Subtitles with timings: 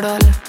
[0.00, 0.47] temporal.